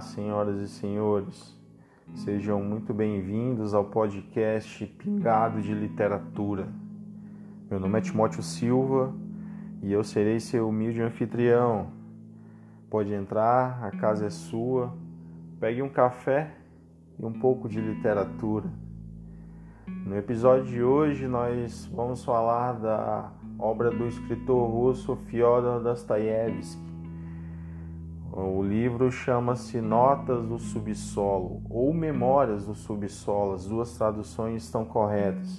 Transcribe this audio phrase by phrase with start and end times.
[0.00, 1.56] Senhoras e senhores.
[2.14, 6.68] Sejam muito bem-vindos ao podcast Pingado de Literatura.
[7.68, 9.12] Meu nome é Timóteo Silva
[9.82, 11.88] e eu serei seu humilde anfitrião.
[12.88, 14.94] Pode entrar, a casa é sua.
[15.58, 16.54] Pegue um café
[17.18, 18.70] e um pouco de literatura.
[19.86, 26.87] No episódio de hoje nós vamos falar da obra do escritor russo Fyodor Dostoiévski
[28.44, 35.58] o livro chama-se Notas do Subsolo ou Memórias do Subsolo, as duas traduções estão corretas.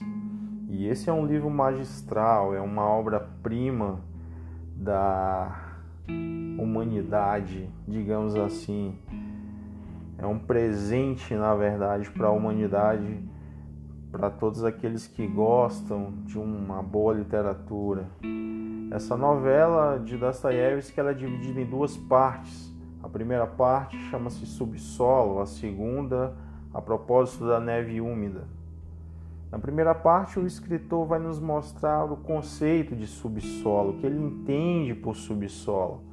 [0.70, 4.00] E esse é um livro magistral, é uma obra-prima
[4.76, 5.76] da
[6.58, 8.98] humanidade, digamos assim.
[10.18, 13.24] É um presente, na verdade, para a humanidade,
[14.12, 18.08] para todos aqueles que gostam de uma boa literatura.
[18.92, 22.69] Essa novela de Dostoiévski ela é dividida em duas partes.
[23.10, 26.36] A primeira parte chama-se Subsolo, a segunda,
[26.72, 28.44] a propósito da neve úmida.
[29.52, 34.20] Na primeira parte, o escritor vai nos mostrar o conceito de subsolo, o que ele
[34.20, 36.04] entende por subsolo.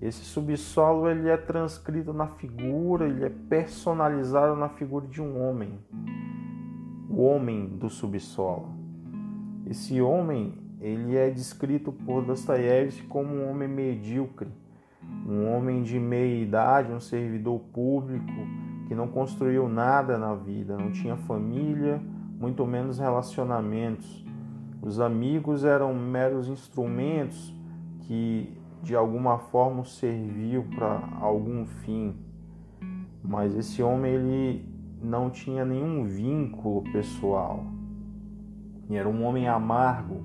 [0.00, 5.78] Esse subsolo ele é transcrito na figura, ele é personalizado na figura de um homem,
[7.10, 8.70] o homem do subsolo.
[9.66, 14.48] Esse homem ele é descrito por Dostoiévski como um homem medíocre,
[15.26, 18.32] um homem de meia idade, um servidor público
[18.86, 22.00] que não construiu nada na vida, não tinha família,
[22.38, 24.24] muito menos relacionamentos.
[24.80, 27.54] Os amigos eram meros instrumentos
[28.02, 32.14] que de alguma forma serviam para algum fim.
[33.24, 37.64] Mas esse homem ele não tinha nenhum vínculo pessoal.
[38.88, 40.22] E era um homem amargo,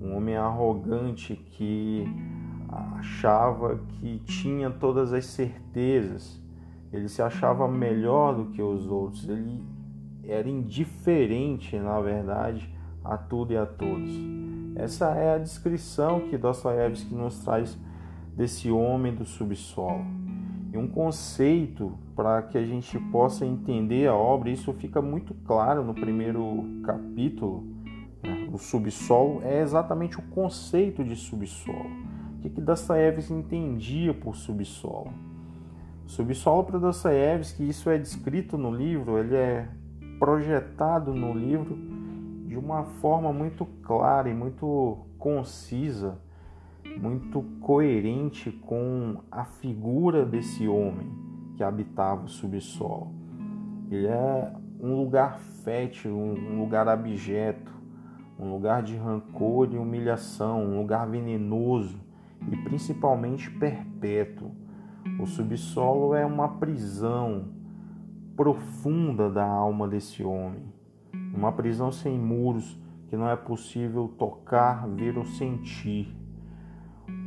[0.00, 2.04] um homem arrogante que
[2.68, 6.40] achava que tinha todas as certezas,
[6.92, 9.62] ele se achava melhor do que os outros, ele
[10.24, 12.68] era indiferente, na verdade,
[13.04, 14.10] a tudo e a todos.
[14.74, 17.78] Essa é a descrição que Dostoiévski nos traz
[18.36, 20.04] desse homem do subsolo.
[20.72, 25.84] E um conceito para que a gente possa entender a obra, isso fica muito claro
[25.84, 27.64] no primeiro capítulo.
[28.22, 28.48] Né?
[28.52, 35.12] O subsolo é exatamente o conceito de subsolo que, que Dostoiévski entendia por subsolo.
[36.06, 39.68] Subsolo para Dostoiévski, isso é descrito no livro, ele é
[40.18, 41.76] projetado no livro
[42.46, 46.18] de uma forma muito clara e muito concisa,
[46.96, 51.10] muito coerente com a figura desse homem
[51.56, 53.12] que habitava o subsolo.
[53.90, 57.72] Ele é um lugar fértil, um lugar abjeto,
[58.38, 61.98] um lugar de rancor e humilhação, um lugar venenoso,
[62.50, 64.50] e principalmente perpétuo.
[65.20, 67.48] O subsolo é uma prisão
[68.36, 70.64] profunda da alma desse homem,
[71.34, 76.14] uma prisão sem muros que não é possível tocar, ver ou sentir.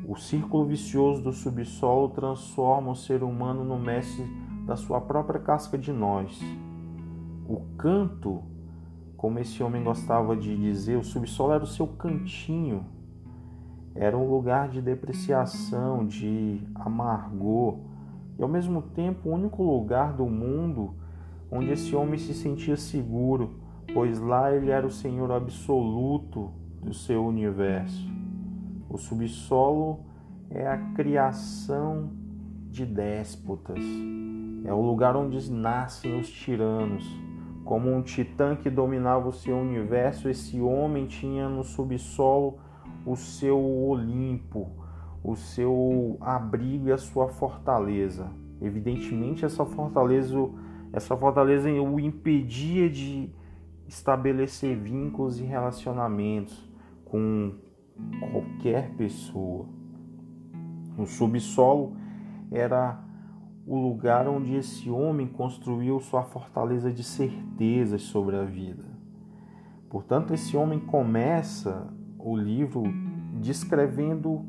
[0.08, 4.26] O círculo vicioso do subsolo transforma o ser humano no mestre
[4.66, 6.40] da sua própria casca de nós.
[7.48, 8.44] O canto,
[9.16, 12.86] como esse homem gostava de dizer, o subsolo era o seu cantinho
[14.00, 17.80] era um lugar de depreciação, de amargor,
[18.38, 20.96] e ao mesmo tempo o único lugar do mundo
[21.52, 23.60] onde esse homem se sentia seguro,
[23.94, 26.50] pois lá ele era o senhor absoluto
[26.82, 28.10] do seu universo.
[28.90, 30.00] O subsolo
[30.50, 32.12] é a criação
[32.72, 33.84] de déspotas,
[34.64, 37.06] é o lugar onde nascem os tiranos.
[37.66, 42.60] Como um titã que dominava o seu universo, esse homem tinha no subsolo
[43.10, 44.70] o seu Olimpo,
[45.24, 48.32] o seu abrigo e a sua fortaleza.
[48.62, 50.38] Evidentemente, essa fortaleza,
[50.94, 53.34] essa fortaleza o impedia de
[53.88, 56.70] estabelecer vínculos e relacionamentos
[57.04, 57.56] com
[58.20, 59.66] qualquer pessoa.
[60.96, 61.96] O subsolo
[62.52, 63.04] era
[63.66, 68.86] o lugar onde esse homem construiu sua fortaleza de certezas sobre a vida.
[69.90, 72.84] Portanto, esse homem começa o livro
[73.40, 74.46] descrevendo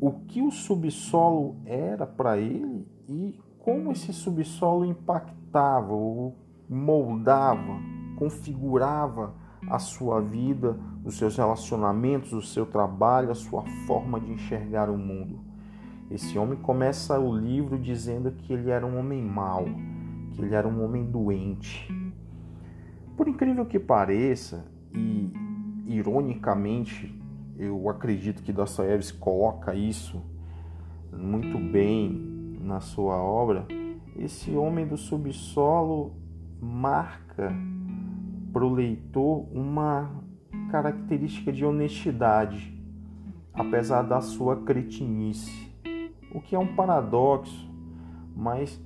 [0.00, 6.36] o que o subsolo era para ele e como esse subsolo impactava, ou
[6.68, 7.78] moldava,
[8.16, 9.34] configurava
[9.68, 14.98] a sua vida, os seus relacionamentos, o seu trabalho, a sua forma de enxergar o
[14.98, 15.40] mundo.
[16.10, 19.64] Esse homem começa o livro dizendo que ele era um homem mau,
[20.32, 21.88] que ele era um homem doente.
[23.16, 25.32] Por incrível que pareça, e
[25.86, 27.18] ironicamente,
[27.58, 30.22] eu acredito que Dostoiévski coloca isso
[31.12, 33.66] muito bem na sua obra,
[34.16, 36.12] esse homem do subsolo
[36.60, 37.52] marca
[38.52, 40.22] para o leitor uma
[40.70, 42.72] característica de honestidade,
[43.52, 45.72] apesar da sua cretinice,
[46.32, 47.68] o que é um paradoxo,
[48.34, 48.80] mas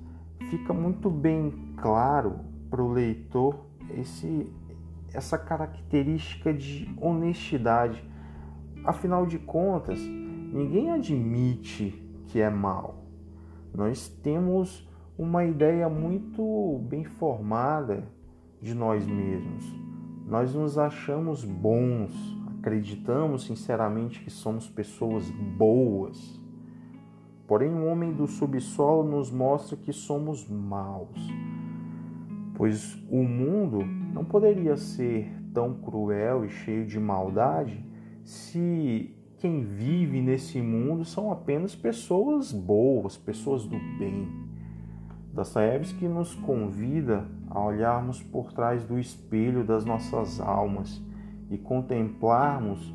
[0.50, 4.50] fica muito bem claro para o leitor esse,
[5.12, 8.02] essa característica de honestidade.
[8.84, 13.04] Afinal de contas, ninguém admite que é mal.
[13.74, 14.88] Nós temos
[15.18, 18.08] uma ideia muito bem formada
[18.62, 19.64] de nós mesmos.
[20.26, 22.12] Nós nos achamos bons,
[22.58, 26.40] acreditamos sinceramente que somos pessoas boas.
[27.46, 31.18] Porém, o homem do subsolo nos mostra que somos maus,
[32.54, 37.87] pois o mundo não poderia ser tão cruel e cheio de maldade
[38.28, 44.28] se quem vive nesse mundo são apenas pessoas boas, pessoas do bem.
[45.32, 51.02] Dostoiévski nos convida a olharmos por trás do espelho das nossas almas
[51.48, 52.94] e contemplarmos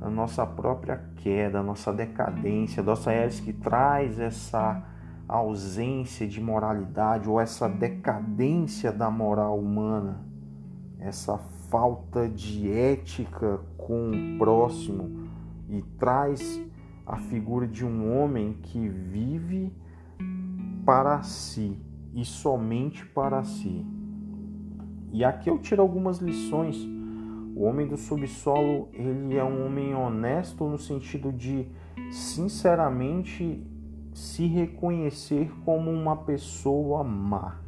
[0.00, 2.80] a nossa própria queda, a nossa decadência.
[2.80, 4.80] Dostoiévski traz essa
[5.26, 10.24] ausência de moralidade ou essa decadência da moral humana,
[11.00, 11.36] essa
[11.68, 15.28] falta de ética com o próximo
[15.68, 16.60] e traz
[17.06, 19.72] a figura de um homem que vive
[20.84, 21.78] para si
[22.14, 23.84] e somente para si.
[25.12, 26.76] E aqui eu tiro algumas lições.
[27.54, 31.66] O homem do subsolo, ele é um homem honesto no sentido de
[32.10, 33.66] sinceramente
[34.14, 37.67] se reconhecer como uma pessoa má.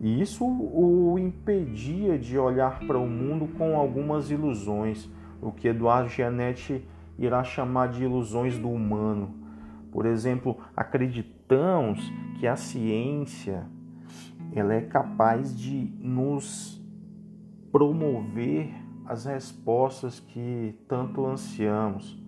[0.00, 5.08] E isso o impedia de olhar para o mundo com algumas ilusões,
[5.40, 6.86] o que Eduardo Gianetti
[7.18, 9.34] irá chamar de ilusões do humano.
[9.90, 12.00] Por exemplo, acreditamos
[12.38, 13.66] que a ciência
[14.54, 16.82] ela é capaz de nos
[17.70, 18.70] promover
[19.06, 22.20] as respostas que tanto ansiamos.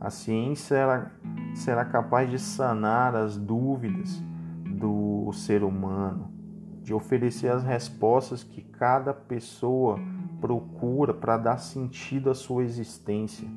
[0.00, 1.12] A ciência ela
[1.54, 4.22] será capaz de sanar as dúvidas
[4.64, 6.32] do ser humano,
[6.82, 9.98] de oferecer as respostas que cada pessoa
[10.40, 13.48] procura para dar sentido à sua existência.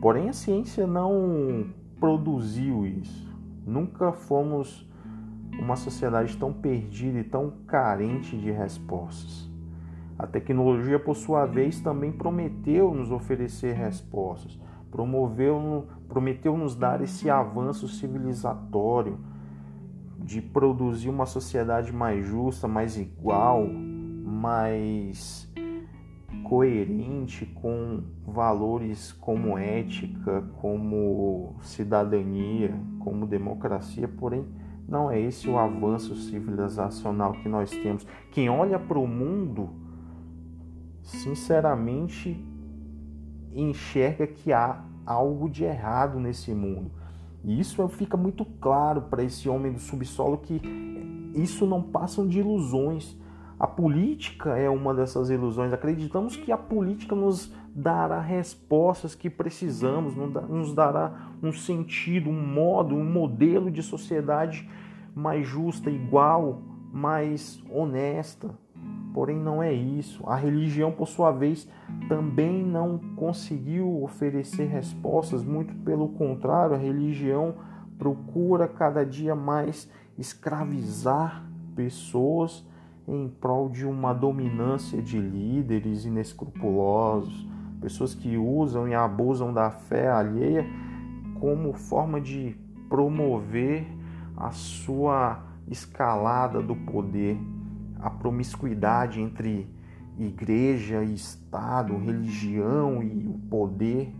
[0.00, 1.66] Porém, a ciência não
[1.98, 3.28] produziu isso.
[3.66, 4.88] Nunca fomos
[5.58, 9.50] uma sociedade tão perdida e tão carente de respostas.
[10.18, 14.58] A tecnologia, por sua vez, também prometeu nos oferecer respostas,
[14.90, 19.18] promoveu, prometeu nos dar esse avanço civilizatório
[20.18, 25.48] de produzir uma sociedade mais justa, mais igual, mais
[26.44, 34.46] coerente com valores como ética, como cidadania, como democracia, porém
[34.88, 38.06] não é esse o avanço civilizacional que nós temos.
[38.32, 39.68] Quem olha para o mundo,
[41.02, 42.42] sinceramente,
[43.52, 46.90] enxerga que há algo de errado nesse mundo.
[47.44, 50.60] E isso fica muito claro para esse homem do subsolo que
[51.34, 53.16] isso não passam de ilusões
[53.58, 55.72] a política é uma dessas ilusões.
[55.72, 62.94] Acreditamos que a política nos dará respostas que precisamos, nos dará um sentido, um modo,
[62.94, 64.68] um modelo de sociedade
[65.12, 68.56] mais justa, igual, mais honesta.
[69.12, 70.22] Porém, não é isso.
[70.26, 71.68] A religião, por sua vez,
[72.08, 77.54] também não conseguiu oferecer respostas, muito pelo contrário, a religião
[77.98, 82.66] procura cada dia mais escravizar pessoas
[83.06, 87.48] em prol de uma dominância de líderes inescrupulosos,
[87.80, 90.66] pessoas que usam e abusam da fé alheia
[91.40, 92.56] como forma de
[92.88, 93.86] promover
[94.36, 97.38] a sua escalada do poder,
[98.00, 99.68] a promiscuidade entre
[100.18, 104.12] igreja e Estado, religião e o poder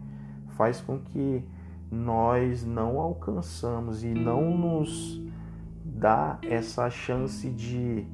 [0.56, 1.42] faz com que
[1.90, 5.20] nós não alcançamos e não nos
[5.84, 8.06] dá essa chance de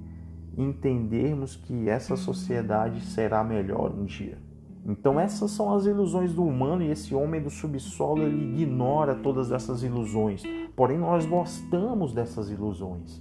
[0.57, 4.39] entendermos que essa sociedade será melhor um dia.
[4.87, 9.51] Então essas são as ilusões do humano e esse homem do subsolo ele ignora todas
[9.51, 10.43] essas ilusões.
[10.77, 13.21] Porém nós gostamos dessas ilusões.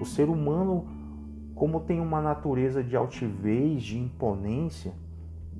[0.00, 0.86] O ser humano,
[1.62, 4.92] como tem uma natureza de altivez, de imponência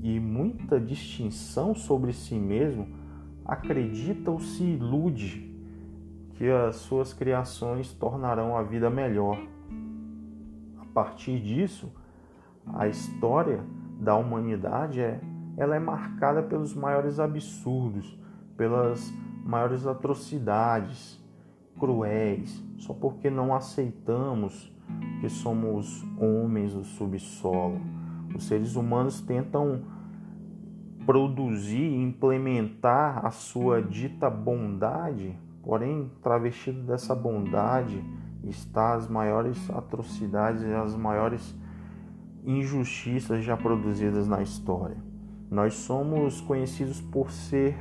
[0.00, 2.88] e muita distinção sobre si mesmo,
[3.44, 5.48] acredita ou se ilude
[6.32, 9.38] que as suas criações tornarão a vida melhor.
[10.92, 11.88] Partir disso,
[12.66, 13.64] a história
[14.00, 15.20] da humanidade é,
[15.56, 18.18] ela é marcada pelos maiores absurdos,
[18.56, 19.08] pelas
[19.44, 21.24] maiores atrocidades,
[21.78, 24.71] cruéis, só porque não aceitamos
[25.20, 27.80] que somos homens do subsolo.
[28.34, 29.82] Os seres humanos tentam
[31.04, 38.02] produzir e implementar a sua dita bondade, porém, travestido dessa bondade
[38.44, 41.54] está as maiores atrocidades e as maiores
[42.44, 44.96] injustiças já produzidas na história.
[45.50, 47.76] Nós somos conhecidos por ser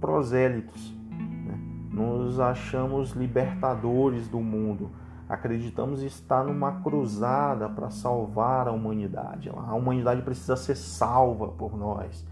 [0.00, 1.58] prosélitos, né?
[1.92, 4.90] nos achamos libertadores do mundo,
[5.32, 9.48] acreditamos estar numa cruzada para salvar a humanidade.
[9.48, 12.22] A humanidade precisa ser salva por nós.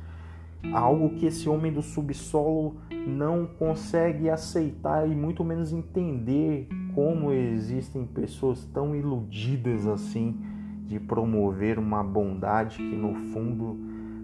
[0.70, 2.76] Algo que esse homem do subsolo
[3.06, 10.38] não consegue aceitar e muito menos entender como existem pessoas tão iludidas assim
[10.84, 13.78] de promover uma bondade que no fundo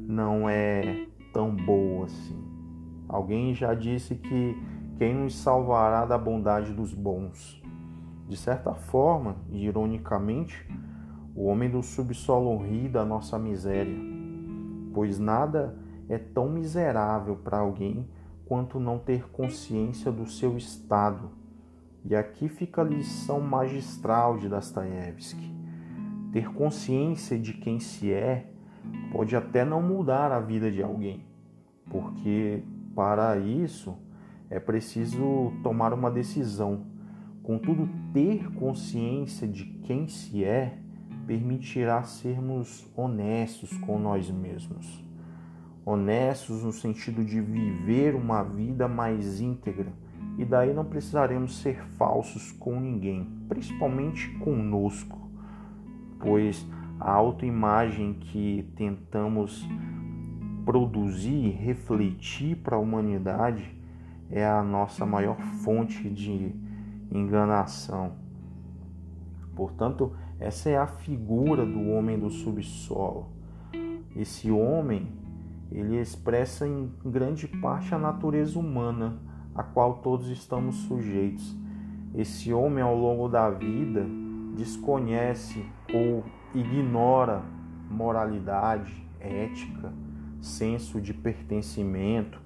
[0.06, 2.44] não é tão boa assim.
[3.08, 4.54] Alguém já disse que
[4.98, 7.64] quem nos salvará da bondade dos bons?
[8.28, 10.66] De certa forma, e ironicamente,
[11.34, 13.96] o homem do subsolo ri da nossa miséria,
[14.92, 15.76] pois nada
[16.08, 18.08] é tão miserável para alguém
[18.46, 21.30] quanto não ter consciência do seu estado.
[22.04, 25.54] E aqui fica a lição magistral de Dostoiévski.
[26.32, 28.50] Ter consciência de quem se é
[29.12, 31.26] pode até não mudar a vida de alguém,
[31.90, 32.62] porque
[32.94, 33.96] para isso
[34.48, 36.86] é preciso tomar uma decisão.
[37.46, 40.78] Contudo, ter consciência de quem se é
[41.26, 45.02] permitirá sermos honestos com nós mesmos.
[45.84, 49.92] Honestos no sentido de viver uma vida mais íntegra,
[50.36, 55.26] e daí não precisaremos ser falsos com ninguém, principalmente conosco
[56.20, 56.66] pois
[56.98, 59.66] a autoimagem que tentamos
[60.64, 63.76] produzir refletir para a humanidade
[64.30, 66.52] é a nossa maior fonte de
[67.10, 68.12] enganação.
[69.54, 73.28] Portanto, essa é a figura do homem do subsolo.
[74.14, 75.08] Esse homem,
[75.70, 79.18] ele expressa em grande parte a natureza humana
[79.54, 81.56] a qual todos estamos sujeitos.
[82.14, 84.06] Esse homem, ao longo da vida,
[84.56, 87.42] desconhece ou ignora
[87.90, 89.92] moralidade, ética,
[90.40, 92.40] senso de pertencimento,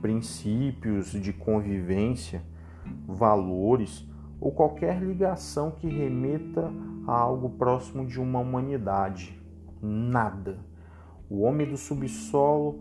[0.00, 2.42] princípios de convivência,
[3.06, 4.06] valores
[4.40, 6.70] ou qualquer ligação que remeta
[7.06, 9.40] a algo próximo de uma humanidade.
[9.80, 10.58] Nada.
[11.28, 12.80] O homem do subsolo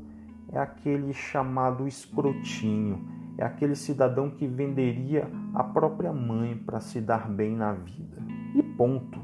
[0.51, 3.07] é aquele chamado escrotinho,
[3.37, 8.17] é aquele cidadão que venderia a própria mãe para se dar bem na vida.
[8.53, 9.19] E ponto.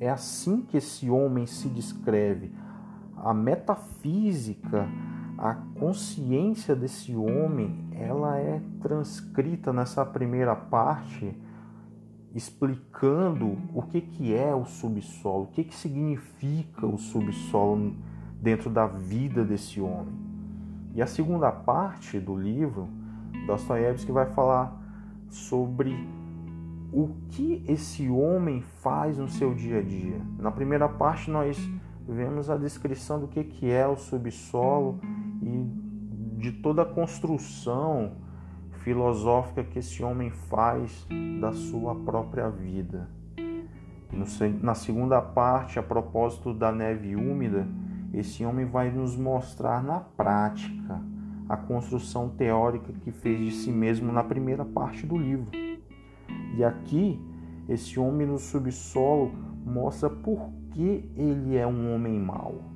[0.00, 2.52] É assim que esse homem se descreve.
[3.16, 4.86] A metafísica,
[5.44, 11.38] a consciência desse homem, ela é transcrita nessa primeira parte,
[12.34, 17.94] explicando o que, que é o subsolo, o que, que significa o subsolo
[18.40, 20.14] dentro da vida desse homem.
[20.94, 22.88] E a segunda parte do livro,
[23.46, 24.74] Dostoiévski vai falar
[25.28, 26.08] sobre
[26.90, 30.22] o que esse homem faz no seu dia a dia.
[30.38, 31.58] Na primeira parte, nós
[32.08, 34.98] vemos a descrição do que, que é o subsolo
[35.42, 35.84] e
[36.38, 38.12] de toda a construção
[38.84, 41.06] filosófica que esse homem faz
[41.40, 43.08] da sua própria vida.
[44.62, 47.66] Na segunda parte, a propósito da neve úmida,
[48.12, 51.02] esse homem vai nos mostrar na prática
[51.48, 55.50] a construção teórica que fez de si mesmo na primeira parte do livro.
[56.56, 57.20] E aqui,
[57.68, 59.32] esse homem no subsolo
[59.64, 62.73] mostra por que ele é um homem mau.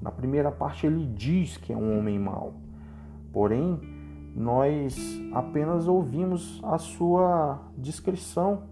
[0.00, 2.54] Na primeira parte, ele diz que é um homem mau,
[3.32, 3.80] porém,
[4.34, 4.96] nós
[5.32, 8.64] apenas ouvimos a sua descrição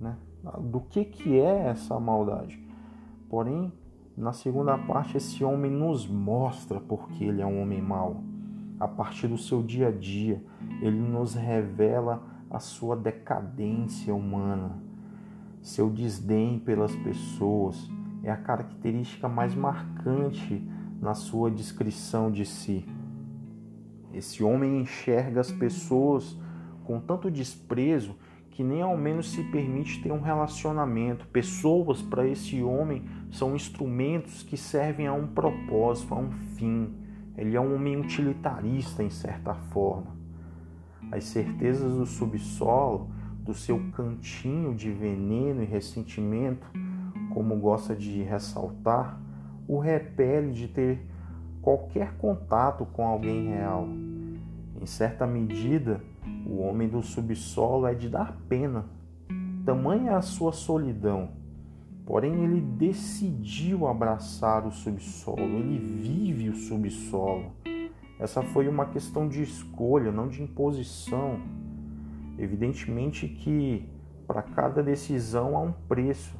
[0.00, 0.16] né,
[0.58, 2.60] do que, que é essa maldade.
[3.28, 3.72] Porém,
[4.16, 8.22] na segunda parte, esse homem nos mostra porque ele é um homem mau.
[8.80, 10.42] A partir do seu dia a dia,
[10.82, 14.82] ele nos revela a sua decadência humana,
[15.62, 17.88] seu desdém pelas pessoas
[18.22, 20.66] é a característica mais marcante
[21.00, 22.84] na sua descrição de si.
[24.12, 26.36] Esse homem enxerga as pessoas
[26.84, 28.16] com tanto desprezo
[28.50, 31.26] que nem ao menos se permite ter um relacionamento.
[31.28, 36.94] Pessoas para esse homem são instrumentos que servem a um propósito, a um fim.
[37.36, 40.20] Ele é um homem utilitarista em certa forma
[41.10, 43.10] as certezas do subsolo,
[43.40, 46.66] do seu cantinho de veneno e ressentimento,
[47.30, 49.20] como gosta de ressaltar,
[49.66, 51.06] o repele de ter
[51.62, 53.86] qualquer contato com alguém real.
[54.80, 56.00] Em certa medida,
[56.46, 58.86] o homem do subsolo é de dar pena.
[59.64, 61.30] Tamanha a sua solidão.
[62.06, 67.52] Porém, ele decidiu abraçar o subsolo, ele vive o subsolo.
[68.18, 71.40] Essa foi uma questão de escolha, não de imposição.
[72.36, 73.88] Evidentemente que
[74.26, 76.36] para cada decisão há um preço.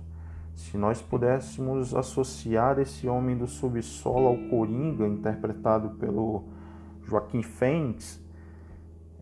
[0.55, 6.45] Se nós pudéssemos associar esse homem do subsolo ao Coringa, interpretado pelo
[7.03, 8.23] Joaquim Fênix,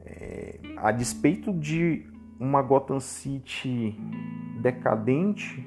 [0.05, 2.07] é, a despeito de
[2.41, 3.97] uma Gotham City
[4.61, 5.67] decadente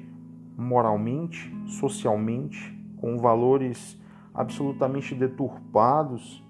[0.56, 4.00] moralmente, socialmente, com valores
[4.34, 6.42] absolutamente deturpados,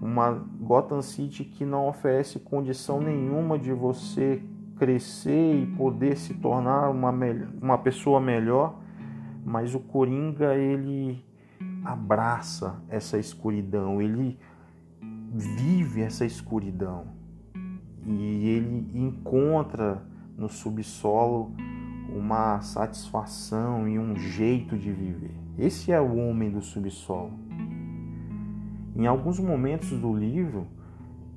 [0.00, 4.42] uma Gotham City que não oferece condição nenhuma de você
[4.78, 7.10] crescer e poder se tornar uma,
[7.60, 8.78] uma pessoa melhor,
[9.44, 11.24] mas o Coringa ele
[11.84, 14.38] abraça essa escuridão, ele
[15.32, 17.06] vive essa escuridão
[18.04, 20.02] e ele encontra
[20.36, 21.52] no subsolo
[22.08, 25.34] uma satisfação e um jeito de viver.
[25.58, 27.32] Esse é o homem do subsolo.
[28.94, 30.66] Em alguns momentos do livro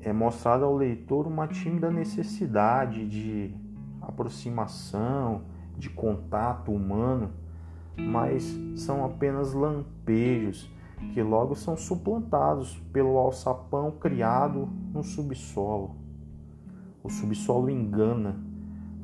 [0.02, 3.54] é mostrada ao leitor uma tímida necessidade de
[4.02, 5.44] aproximação,
[5.78, 7.32] de contato humano,
[7.98, 10.72] mas são apenas lampejos
[11.14, 15.96] que logo são suplantados pelo alçapão criado no subsolo.
[17.04, 18.38] O subsolo engana,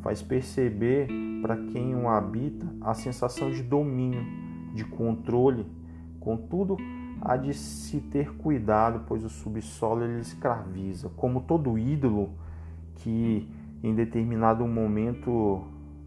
[0.01, 1.07] faz perceber
[1.41, 4.23] para quem o habita a sensação de domínio,
[4.73, 5.65] de controle.
[6.19, 6.77] Contudo,
[7.25, 12.29] há de se ter cuidado, pois o subsolo ele escraviza, como todo ídolo
[12.97, 13.49] que
[13.83, 15.63] em determinado momento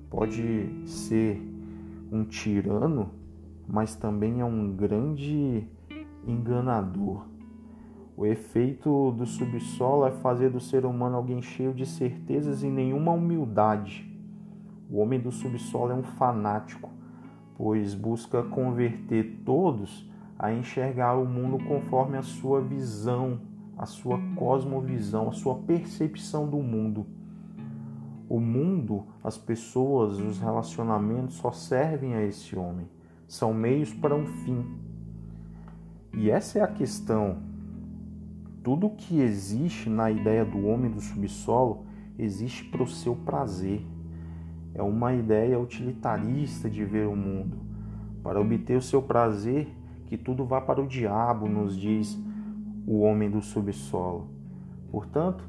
[0.08, 1.42] pode ser
[2.12, 3.10] um tirano,
[3.66, 5.66] mas também é um grande
[6.24, 7.26] enganador.
[8.16, 13.10] O efeito do subsolo é fazer do ser humano alguém cheio de certezas e nenhuma
[13.10, 14.08] humildade.
[14.88, 16.90] O homem do subsolo é um fanático,
[17.56, 20.07] pois busca converter todos
[20.38, 23.40] a enxergar o mundo conforme a sua visão,
[23.76, 27.06] a sua cosmovisão, a sua percepção do mundo.
[28.28, 32.86] O mundo, as pessoas, os relacionamentos só servem a esse homem,
[33.26, 34.64] são meios para um fim.
[36.12, 37.38] E essa é a questão.
[38.62, 41.86] Tudo que existe na ideia do homem do subsolo
[42.18, 43.84] existe para o seu prazer.
[44.74, 47.56] É uma ideia utilitarista de ver o mundo.
[48.22, 49.68] Para obter o seu prazer,
[50.08, 52.18] que tudo vá para o diabo, nos diz
[52.86, 54.30] o homem do subsolo.
[54.90, 55.44] Portanto,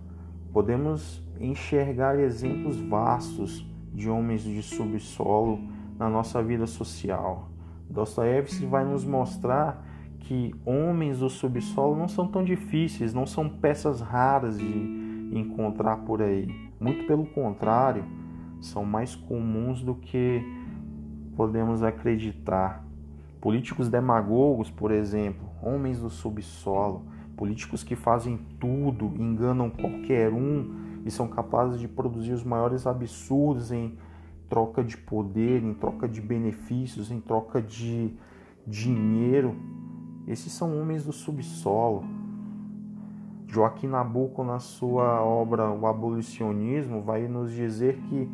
[0.52, 5.60] podemos enxergar exemplos vastos de homens de subsolo
[5.98, 7.50] na nossa vida social.
[7.90, 9.86] Dostoiévski vai nos mostrar
[10.20, 16.22] que homens do subsolo não são tão difíceis, não são peças raras de encontrar por
[16.22, 16.54] aí.
[16.78, 18.04] Muito pelo contrário,
[18.60, 20.44] são mais comuns do que
[21.38, 22.89] podemos acreditar.
[23.42, 27.06] Políticos demagogos, por exemplo, homens do subsolo,
[27.38, 33.72] políticos que fazem tudo, enganam qualquer um e são capazes de produzir os maiores absurdos
[33.72, 33.98] em
[34.50, 38.14] troca de poder, em troca de benefícios, em troca de
[38.68, 39.56] dinheiro.
[40.28, 42.04] Esses são homens do subsolo.
[43.48, 48.30] Joaquim Nabuco, na sua obra O Abolicionismo, vai nos dizer que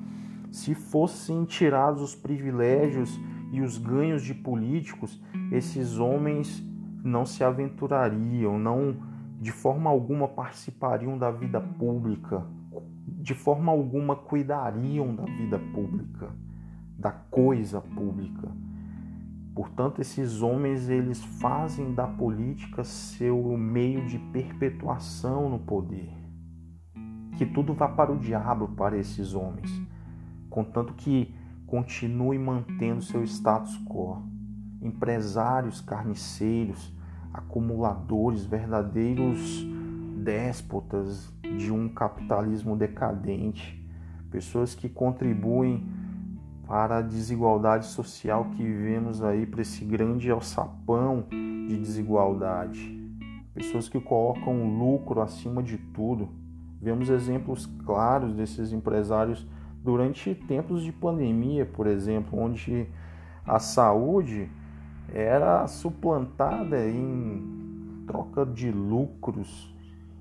[0.52, 3.20] se fossem tirados os privilégios
[3.52, 6.64] e os ganhos de políticos, esses homens
[7.04, 8.98] não se aventurariam, não
[9.40, 12.46] de forma alguma participariam da vida pública,
[13.08, 16.30] de forma alguma cuidariam da vida pública,
[16.98, 18.52] da coisa pública.
[19.54, 26.12] Portanto, esses homens eles fazem da política seu meio de perpetuação no poder.
[27.38, 29.70] Que tudo vá para o diabo para esses homens,
[30.50, 31.34] contanto que
[31.66, 34.24] continue mantendo seu status quo.
[34.82, 36.94] Empresários carniceiros,
[37.34, 39.66] acumuladores, verdadeiros
[40.18, 43.84] déspotas de um capitalismo decadente,
[44.32, 45.84] pessoas que contribuem
[46.68, 53.04] para a desigualdade social que vivemos aí, para esse grande alçapão de desigualdade.
[53.54, 56.30] Pessoas que colocam lucro acima de tudo.
[56.82, 59.48] Vemos exemplos claros desses empresários
[59.86, 62.88] durante tempos de pandemia, por exemplo, onde
[63.46, 64.50] a saúde
[65.14, 69.72] era suplantada em troca de lucros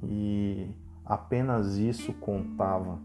[0.03, 0.69] e
[1.03, 2.99] apenas isso contava.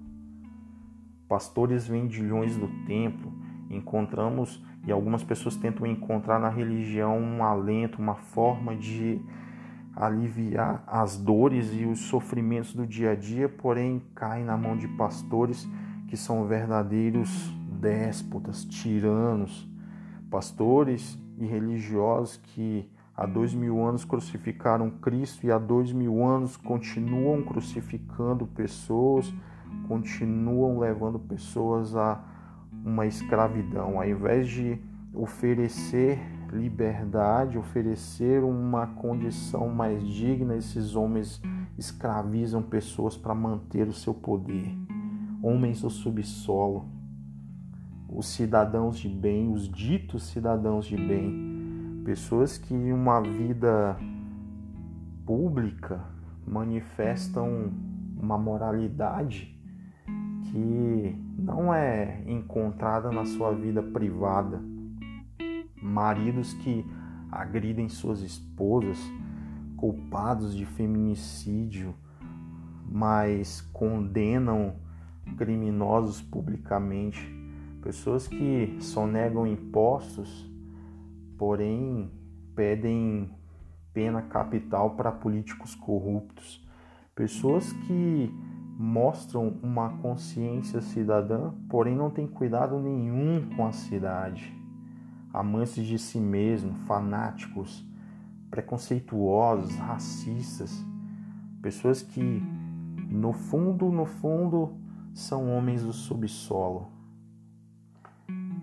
[1.30, 3.32] Pastores vendilhões do templo,
[3.70, 9.22] encontramos e algumas pessoas tentam encontrar na religião um alento, uma forma de
[9.96, 14.88] aliviar as dores e os sofrimentos do dia a dia, porém cai na mão de
[14.90, 15.66] pastores
[16.10, 19.70] que são verdadeiros déspotas, tiranos,
[20.30, 26.58] pastores e religiosos que há dois mil anos crucificaram Cristo e há dois mil anos
[26.58, 29.32] continuam crucificando pessoas,
[29.88, 32.24] continuam levando pessoas a
[32.84, 34.80] uma escravidão, ao invés de
[35.14, 36.20] oferecer
[36.52, 41.40] liberdade, oferecer uma condição mais digna, esses homens
[41.78, 44.89] escravizam pessoas para manter o seu poder.
[45.42, 46.86] Homens do subsolo,
[48.10, 53.98] os cidadãos de bem, os ditos cidadãos de bem, pessoas que em uma vida
[55.26, 56.04] pública
[56.46, 57.72] manifestam
[58.20, 59.58] uma moralidade
[60.52, 64.62] que não é encontrada na sua vida privada.
[65.82, 66.86] Maridos que
[67.32, 68.98] agridem suas esposas,
[69.78, 71.96] culpados de feminicídio,
[72.86, 74.76] mas condenam
[75.38, 77.20] criminosos publicamente.
[77.82, 80.50] Pessoas que sonegam impostos,
[81.38, 82.12] porém
[82.56, 83.32] pedem
[83.94, 86.66] pena capital para políticos corruptos,
[87.16, 88.34] pessoas que
[88.78, 94.54] mostram uma consciência cidadã, porém não têm cuidado nenhum com a cidade,
[95.34, 97.86] amantes de si mesmo, fanáticos,
[98.50, 100.86] preconceituosos, racistas,
[101.62, 102.42] pessoas que
[103.10, 104.79] no fundo, no fundo,
[105.20, 107.00] são homens do subsolo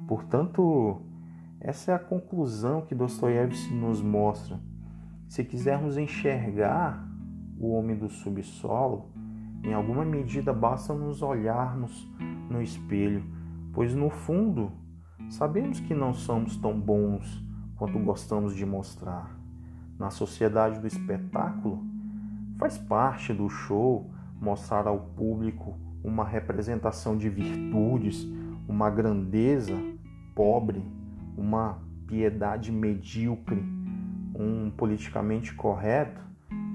[0.07, 1.03] Portanto,
[1.61, 4.61] essa é a conclusão que Dostoiévski nos mostra.
[5.29, 7.05] Se quisermos enxergar
[7.59, 9.11] o homem do subsolo,
[9.64, 12.09] em alguma medida basta nos olharmos
[12.49, 13.25] no espelho,
[13.73, 14.71] pois no fundo
[15.29, 19.37] sabemos que não somos tão bons quanto gostamos de mostrar.
[19.99, 21.85] Na sociedade do espetáculo,
[22.59, 24.09] faz parte do show
[24.40, 28.27] mostrar ao público uma representação de virtudes,
[28.69, 29.75] uma grandeza
[30.37, 30.81] pobre,
[31.37, 33.61] uma piedade medíocre,
[34.33, 36.21] um politicamente correto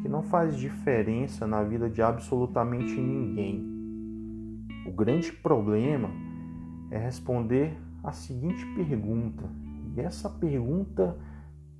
[0.02, 3.72] que não faz diferença na vida de absolutamente ninguém.
[4.86, 6.10] O grande problema
[6.89, 9.50] é responder a seguinte pergunta,
[9.96, 11.17] e essa pergunta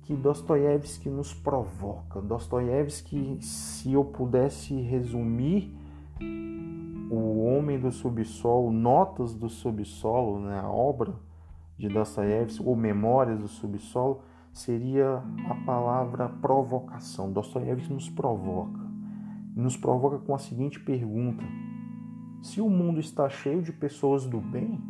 [0.02, 2.20] que Dostoiévski nos provoca.
[2.20, 5.76] Dostoiévski, se eu pudesse resumir
[7.14, 11.14] o Homem do Subsolo, Notas do Subsolo, né, a obra
[11.76, 17.30] de Dostoiévski, ou Memórias do Subsolo, seria a palavra provocação.
[17.30, 18.80] Dostoiévski nos provoca.
[19.54, 21.44] Nos provoca com a seguinte pergunta:
[22.40, 24.80] Se o mundo está cheio de pessoas do bem,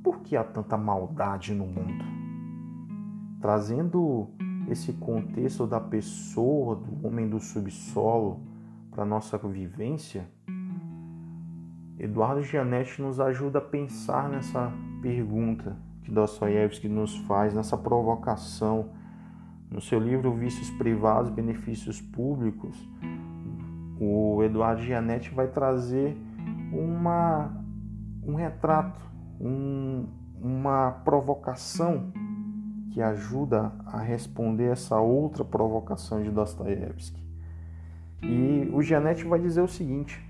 [0.00, 2.04] por que há tanta maldade no mundo?
[3.40, 4.28] Trazendo
[4.68, 8.40] esse contexto da pessoa, do homem do subsolo,
[8.92, 10.28] para nossa vivência,
[12.02, 18.88] Eduardo Gianetti nos ajuda a pensar nessa pergunta que Dostoiévski nos faz nessa provocação.
[19.70, 22.76] No seu livro Vícios Privados, Benefícios Públicos,
[24.00, 26.16] o Eduardo Gianetti vai trazer
[26.72, 27.64] uma,
[28.26, 29.00] um retrato,
[29.40, 30.08] um,
[30.40, 32.12] uma provocação
[32.90, 37.22] que ajuda a responder essa outra provocação de Dostoiévski.
[38.20, 40.20] E o Gianetti vai dizer o seguinte: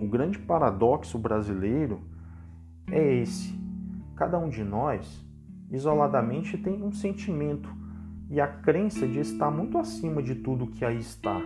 [0.00, 2.00] o grande paradoxo brasileiro
[2.90, 3.60] é esse
[4.20, 5.26] Cada um de nós,
[5.70, 7.70] isoladamente, tem um sentimento
[8.28, 11.42] e a crença de estar muito acima de tudo que aí está.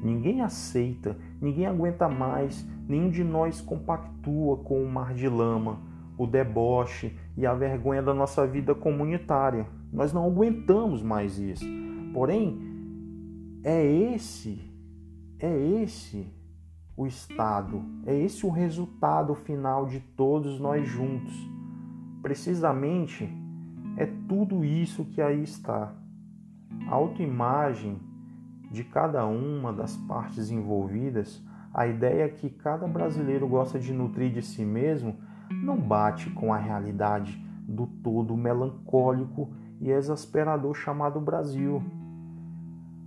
[0.00, 5.80] Ninguém aceita, ninguém aguenta mais, nenhum de nós compactua com o mar de lama,
[6.16, 9.66] o deboche e a vergonha da nossa vida comunitária.
[9.92, 11.66] Nós não aguentamos mais isso.
[12.14, 12.60] Porém,
[13.64, 14.70] é esse,
[15.40, 16.32] é esse
[16.96, 21.34] o estado, é esse o resultado final de todos nós juntos.
[22.22, 23.28] Precisamente
[23.96, 25.92] é tudo isso que aí está.
[26.88, 28.00] A autoimagem
[28.70, 34.42] de cada uma das partes envolvidas, a ideia que cada brasileiro gosta de nutrir de
[34.42, 35.16] si mesmo,
[35.62, 41.82] não bate com a realidade do todo melancólico e exasperador chamado Brasil.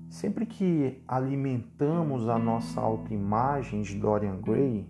[0.10, 4.90] Sempre que alimentamos a nossa autoimagem de Dorian Gray,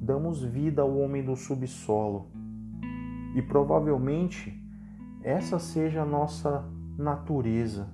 [0.00, 2.26] damos vida ao homem do subsolo
[3.36, 4.60] e provavelmente
[5.22, 7.88] essa seja a nossa natureza.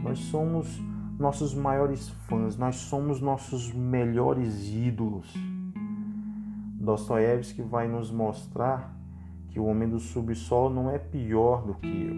[0.00, 0.80] Nós somos
[1.18, 5.34] nossos maiores fãs, nós somos nossos melhores ídolos.
[6.78, 8.96] Dostoiévski vai nos mostrar
[9.48, 12.14] que o homem do subsolo não é pior do que eu.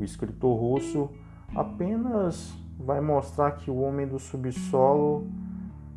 [0.00, 1.10] O escritor russo
[1.54, 5.26] apenas vai mostrar que o homem do subsolo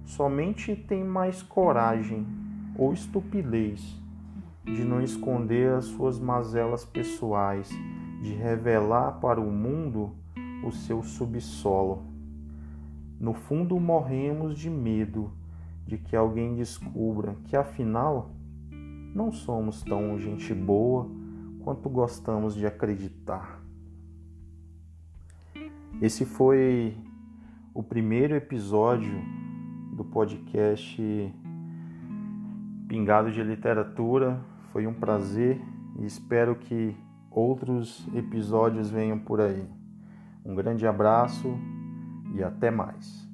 [0.04, 2.28] somente tem mais coragem
[2.78, 4.00] ou estupidez
[4.64, 7.70] de não esconder as suas mazelas pessoais,
[8.22, 10.16] de revelar para o mundo
[10.66, 12.04] o seu subsolo.
[13.20, 15.32] No fundo, morremos de medo
[15.86, 18.32] de que alguém descubra que afinal
[19.14, 21.08] não somos tão gente boa
[21.64, 23.65] quanto gostamos de acreditar.
[26.02, 26.98] Esse foi
[27.74, 29.14] o primeiro episódio
[29.94, 31.02] do podcast
[32.88, 34.42] Pingado de Literatura.
[34.74, 35.62] Foi um prazer
[35.98, 36.96] e espero que
[37.32, 39.66] outros episódios venham por aí.
[40.46, 41.58] Um grande abraço
[42.34, 43.26] e até mais.